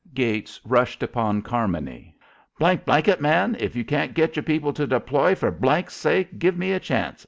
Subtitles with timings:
[0.15, 2.15] Gates rushed upon Carmony."
[2.59, 5.55] it, man, if you can't get your people to deploy, for
[5.89, 7.19] sake give me a chance!